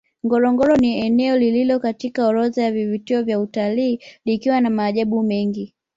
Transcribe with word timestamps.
Ngorongoro 0.25 0.75
ni 0.77 0.97
eneo 1.01 1.37
lililo 1.37 1.79
katika 1.79 2.27
orodha 2.27 2.63
ya 2.63 2.71
vivutio 2.71 3.23
vya 3.23 3.39
utalii 3.39 3.99
likiwa 4.25 4.61
na 4.61 4.69
maajabu 4.69 5.23
mengi 5.23 5.75